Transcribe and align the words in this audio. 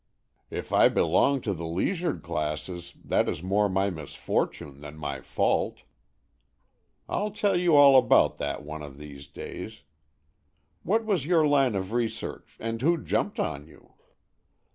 ''If 0.49 0.73
I 0.73 0.89
belong 0.89 1.41
to 1.41 1.53
the 1.53 1.67
leisured 1.67 2.23
classes, 2.23 2.95
that 3.05 3.29
is 3.29 3.43
more 3.43 3.69
my 3.69 3.91
misfortune 3.91 4.79
than 4.79 4.97
my 4.97 5.21
fault. 5.21 5.83
I'll 7.07 7.29
tell 7.29 7.55
you 7.55 7.75
all 7.75 7.95
about 7.95 8.39
that 8.39 8.63
one 8.63 8.81
of 8.81 8.97
these 8.97 9.27
days. 9.27 9.83
What 10.81 11.05
was 11.05 11.27
your 11.27 11.45
line 11.47 11.75
of 11.75 11.91
research, 11.93 12.57
and 12.59 12.79
Avho 12.79 13.05
jumped 13.05 13.39
on 13.39 13.67
you. 13.67 13.93